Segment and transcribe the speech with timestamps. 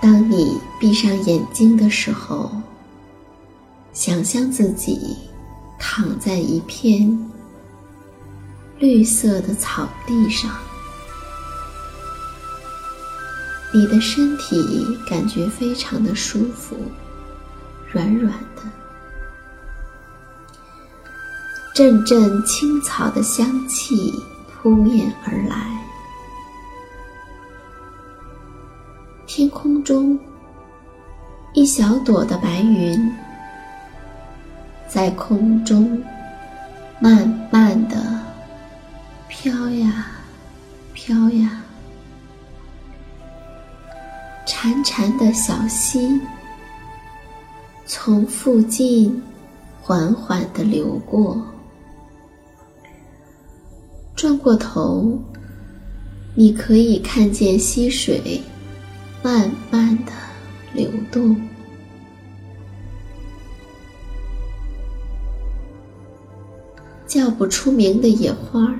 [0.00, 2.50] 当你闭上眼睛的时候，
[3.92, 5.16] 想象自己
[5.78, 7.30] 躺在一片
[8.78, 10.50] 绿色的草地上，
[13.74, 16.76] 你的身体感觉非常的舒服，
[17.92, 18.62] 软软的，
[21.74, 24.14] 阵阵青草的香气
[24.62, 25.79] 扑面而来。
[29.40, 30.18] 天空中，
[31.54, 33.10] 一小朵的白云
[34.86, 35.98] 在空中
[37.00, 38.20] 慢慢的
[39.28, 40.08] 飘呀
[40.92, 41.62] 飘呀，
[44.46, 46.20] 潺潺的小溪
[47.86, 49.22] 从附近
[49.80, 51.42] 缓缓的流过，
[54.14, 55.18] 转过头，
[56.34, 58.38] 你可以看见溪水。
[59.22, 60.12] 慢慢的
[60.72, 61.36] 流动，
[67.06, 68.74] 叫不出名的野花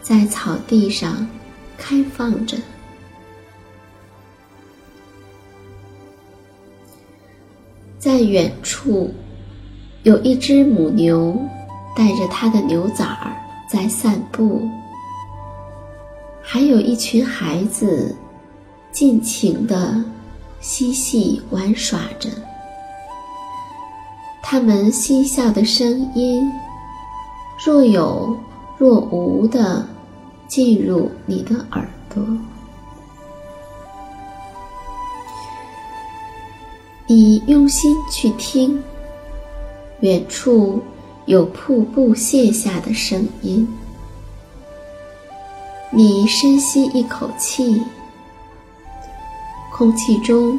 [0.00, 1.28] 在草地上
[1.76, 2.56] 开放着。
[7.98, 9.12] 在远处，
[10.04, 11.38] 有一只母牛
[11.94, 13.36] 带着它的牛崽儿
[13.70, 14.66] 在散步，
[16.42, 18.16] 还有一群孩子。
[18.92, 20.04] 尽情的
[20.60, 22.28] 嬉戏玩耍着，
[24.42, 26.52] 他们嬉笑的声音
[27.64, 28.36] 若有
[28.76, 29.88] 若无的
[30.46, 32.22] 进入你的耳朵。
[37.06, 38.82] 你用心去听，
[40.00, 40.80] 远处
[41.24, 43.66] 有瀑布泻下的声音。
[45.90, 47.82] 你深吸一口气。
[49.74, 50.58] 空气中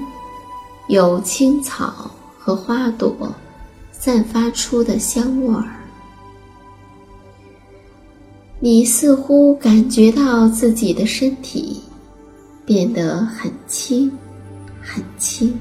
[0.88, 3.16] 有青草和花朵
[3.92, 5.64] 散发出的香味儿，
[8.60, 11.82] 你似乎感觉到自己的身体
[12.66, 14.12] 变得很轻，
[14.82, 15.58] 很轻，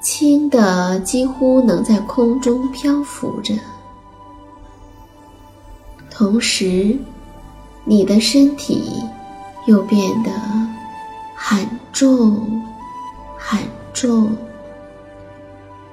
[0.00, 3.52] 轻的几乎能在空中漂浮着，
[6.08, 6.96] 同时。
[7.88, 8.82] 你的身体
[9.66, 10.30] 又变得
[11.36, 12.62] 很重，
[13.38, 13.60] 很
[13.94, 14.36] 重，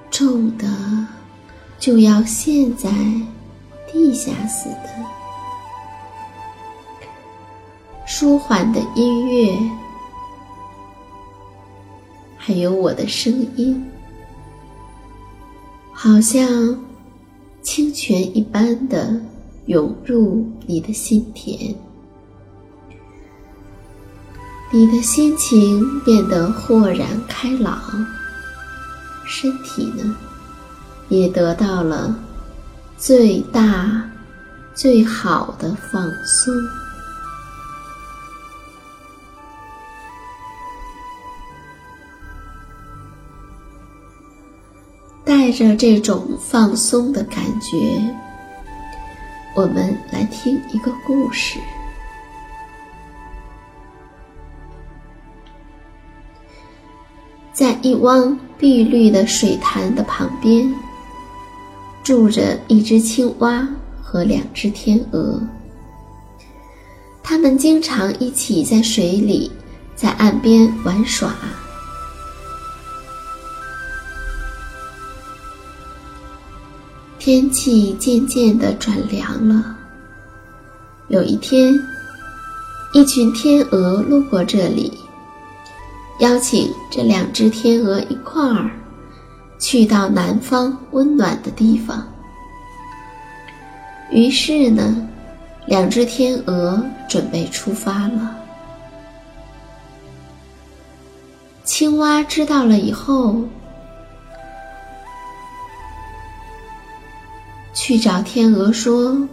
[0.09, 0.67] 重的
[1.77, 2.89] 就要陷在
[3.91, 4.89] 地下似的。
[8.07, 9.55] 舒缓的音乐，
[12.35, 13.87] 还有我的声音，
[15.91, 16.75] 好像
[17.61, 19.21] 清泉一般的
[19.65, 21.75] 涌入你的心田，
[24.71, 27.81] 你的心情变得豁然开朗，
[29.25, 30.15] 身体呢，
[31.09, 32.15] 也得到了
[32.97, 34.09] 最大。
[34.75, 36.51] 最好的放松，
[45.23, 47.77] 带着这种放松的感觉，
[49.55, 51.59] 我们来听一个故事。
[57.51, 60.73] 在一汪碧绿的水潭的旁边，
[62.03, 63.67] 住着一只青蛙。
[64.05, 65.41] 和两只天鹅，
[67.23, 69.51] 它们经常一起在水里，
[69.95, 71.33] 在岸边玩耍。
[77.25, 79.77] 天气渐渐的转凉了。
[81.07, 81.73] 有一天，
[82.91, 84.91] 一群天鹅路过这里，
[86.19, 88.69] 邀请这两只天鹅一块儿
[89.57, 92.05] 去到南方温暖的地方。
[94.11, 94.93] 于是呢，
[95.65, 98.35] 两只天鹅准备出发了。
[101.63, 103.37] 青蛙知道了以后，
[107.83, 109.27] 去找天鹅说：“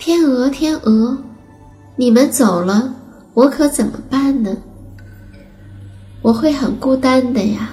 [0.00, 1.22] 天鹅，天鹅，
[1.96, 2.94] 你们走了，
[3.34, 4.56] 我可怎么办呢？
[6.22, 7.72] 我会很孤单的呀！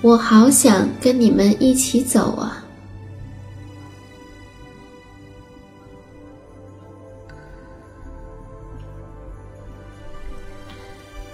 [0.00, 2.64] 我好想跟你们一起走啊！”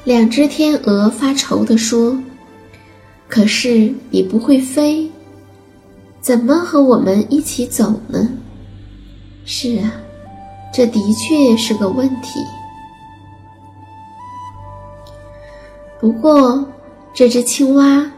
[0.02, 2.20] 两只天鹅发愁地说
[3.30, 5.08] ：“可是你不会飞，
[6.20, 8.28] 怎么和我们一起走呢？”
[9.44, 9.92] 是啊，
[10.72, 12.40] 这的确是个问题。
[16.00, 16.66] 不过，
[17.12, 18.10] 这只青蛙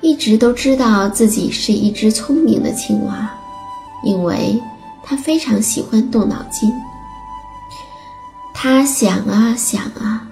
[0.00, 3.30] 一直都知道自己是一只聪明的青蛙，
[4.04, 4.60] 因为
[5.02, 6.72] 它非常喜欢动脑筋。
[8.54, 10.24] 它想啊想啊。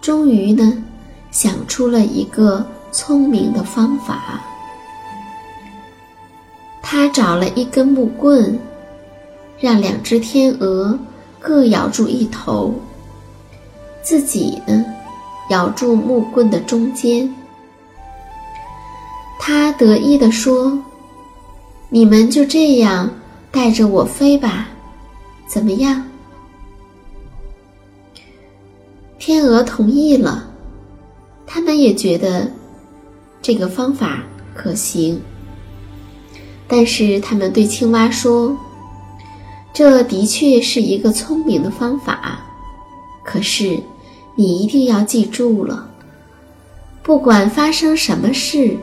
[0.00, 0.84] 终于呢，
[1.30, 4.40] 想出了一个聪明的方法。
[6.96, 8.56] 他找了一根木棍，
[9.58, 10.96] 让两只天鹅
[11.40, 12.72] 各咬住一头，
[14.00, 14.84] 自己呢，
[15.50, 17.28] 咬住木棍的中间。
[19.40, 20.78] 他得意地说
[21.90, 23.10] ：“你们就这样
[23.50, 24.68] 带着我飞吧，
[25.48, 26.00] 怎么样？”
[29.18, 30.48] 天鹅同意了，
[31.44, 32.48] 他们也觉得
[33.42, 34.22] 这个方法
[34.54, 35.20] 可行。
[36.76, 38.56] 但是他们对青蛙说
[39.72, 42.40] ：“这的确是一个聪明的方法，
[43.22, 43.80] 可是
[44.34, 45.88] 你一定要记住了，
[47.00, 48.76] 不管发生什么事，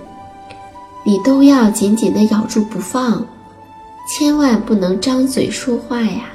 [1.04, 3.28] 你都要紧紧的咬住不放，
[4.08, 6.30] 千万不能张嘴说话呀。”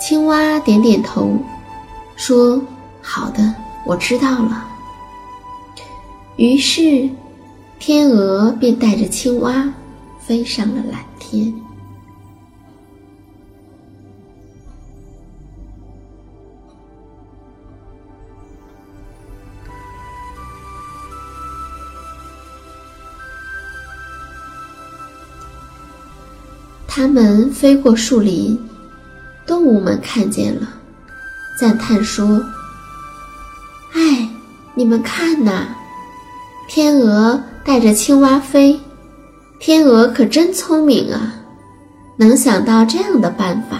[0.00, 1.38] 青蛙点点头，
[2.16, 2.60] 说
[3.00, 3.54] ：“好的，
[3.86, 4.66] 我知道了。”
[6.40, 7.06] 于是，
[7.78, 9.70] 天鹅便带着青蛙
[10.18, 11.54] 飞上了蓝天。
[26.88, 28.58] 它们飞过树林。
[29.46, 30.66] 动物们看见了，
[31.58, 32.42] 赞叹说
[33.92, 34.26] ：“哎，
[34.74, 35.66] 你们看呐，
[36.72, 38.78] 天鹅带着青蛙飞，
[39.58, 41.34] 天鹅可真聪明啊，
[42.16, 43.78] 能想到这样的办法。”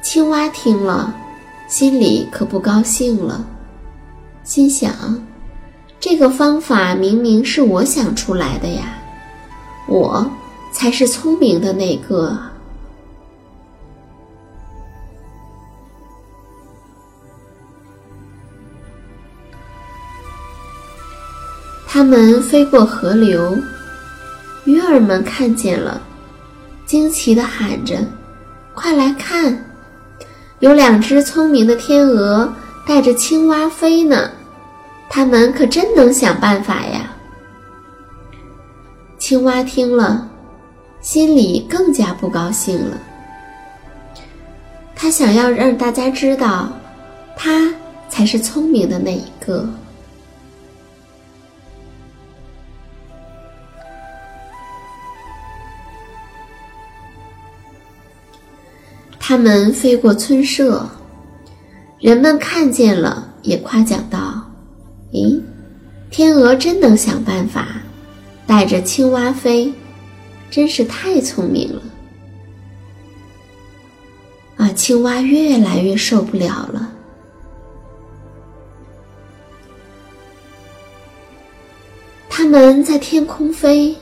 [0.00, 1.12] 青蛙听了，
[1.66, 3.44] 心里可不高兴了，
[4.44, 4.92] 心想
[5.98, 8.96] ：“这个方法明明是我想出来的呀，
[9.88, 10.30] 我
[10.70, 12.38] 才是聪明的那个。”
[21.96, 23.56] 它们飞过河流，
[24.66, 25.98] 鱼儿们看见了，
[26.84, 27.96] 惊奇地喊着
[28.76, 29.64] ：“快来看，
[30.58, 32.52] 有两只聪明的天鹅
[32.86, 34.30] 带着青蛙飞呢！
[35.08, 37.16] 它们可真能想办法呀！”
[39.16, 40.28] 青蛙听了，
[41.00, 42.98] 心里更加不高兴了。
[44.94, 46.68] 他想要让大家知道，
[47.34, 47.72] 他
[48.10, 49.66] 才是聪明的那一个。
[59.28, 60.88] 他们飞过村舍，
[61.98, 64.40] 人们看见了，也夸奖道
[65.12, 65.42] ：“咦，
[66.10, 67.66] 天鹅真能想办法。”
[68.46, 69.72] 带着青蛙飞，
[70.48, 71.82] 真是太聪明了！
[74.58, 76.92] 啊，青蛙越来越受不了了。
[82.30, 83.92] 它们在天空飞，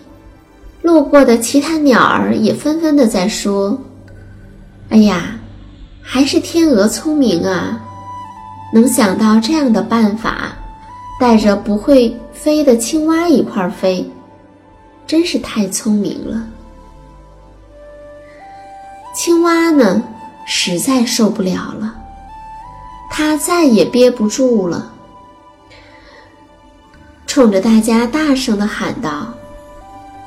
[0.82, 3.80] 路过的其他鸟儿也纷纷的在说
[4.90, 5.36] ：“哎呀，
[6.02, 7.80] 还是天鹅聪明啊，
[8.72, 10.52] 能想到这样的办法，
[11.18, 14.08] 带着不会飞的青蛙一块儿飞。”
[15.06, 16.42] 真是太聪明了。
[19.14, 20.02] 青蛙呢，
[20.46, 21.94] 实在受不了了，
[23.10, 24.90] 它再也憋不住了，
[27.26, 29.26] 冲着大家大声的喊道：“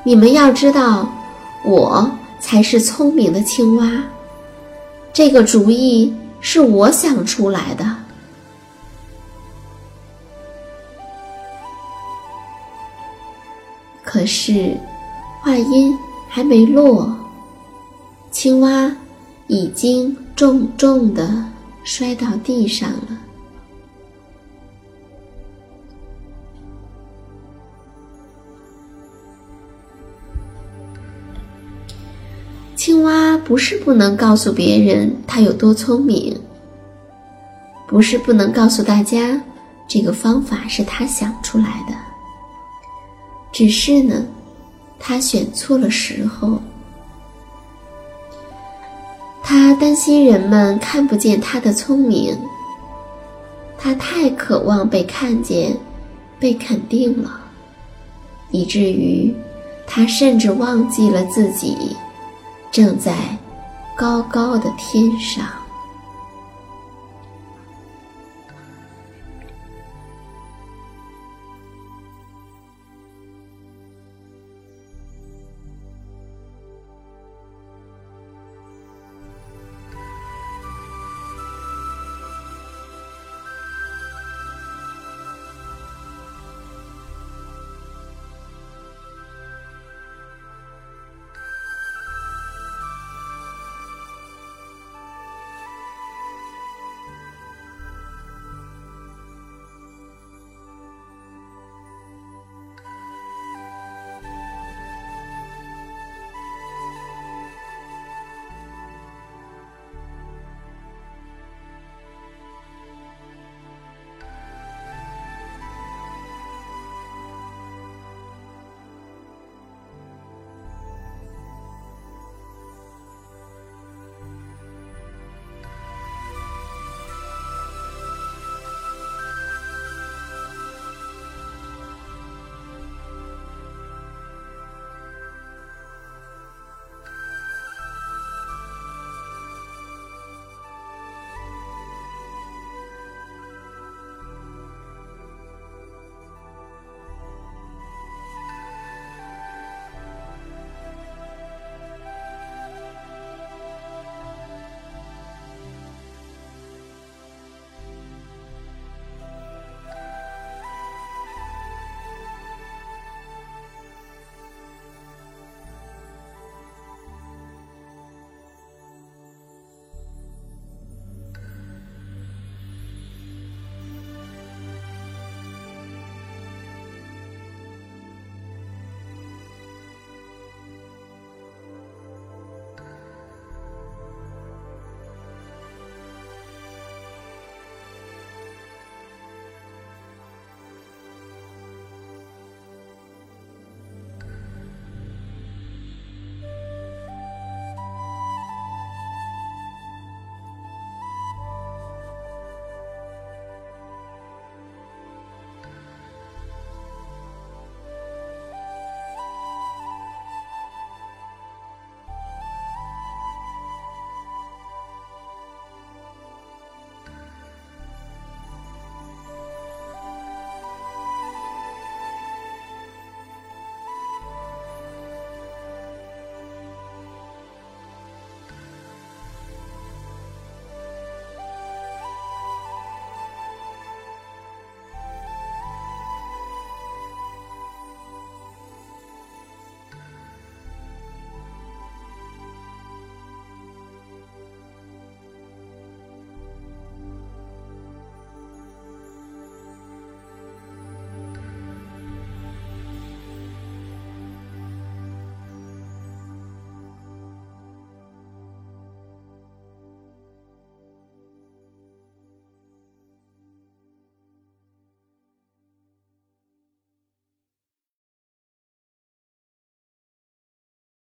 [0.06, 1.10] 你们要知道，
[1.66, 4.04] 我才是聪明的青蛙，
[5.18, 7.84] 这个主意是我想出来的。”
[14.06, 14.78] 可是，
[15.42, 15.98] 话音
[16.30, 17.18] 还没落，
[18.30, 18.96] 青蛙
[19.48, 21.46] 已经重重的
[21.84, 23.18] 摔到地上了。
[33.48, 36.38] 不是不能告诉别人他有多聪明，
[37.88, 39.42] 不是不能告诉大家
[39.88, 41.96] 这个方法是他想出来的。
[43.54, 44.26] 只是呢，
[45.00, 46.62] 他选错了时候。
[49.42, 52.38] 他担心人们看不见他的聪明，
[53.78, 55.74] 他太渴望被看见、
[56.38, 57.40] 被肯定了，
[58.52, 59.34] 以至于
[59.88, 61.96] 他甚至忘记了自己
[62.74, 63.37] 正在
[63.98, 65.57] 高高的天上。